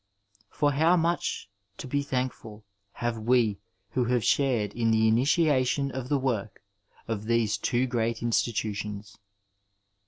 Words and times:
For 0.49 0.71
how 0.71 0.97
much 0.97 1.47
to 1.77 1.85
be 1.87 2.01
thankful 2.01 2.63
have 2.93 3.19
we 3.19 3.59
who 3.91 4.05
have 4.05 4.23
shared 4.23 4.73
in 4.73 4.89
the 4.89 5.07
initiation 5.07 5.91
of 5.91 6.09
the 6.09 6.17
work 6.17 6.63
of 7.07 7.25
these 7.25 7.55
two 7.55 7.85
great 7.85 8.23
institutions. 8.23 9.19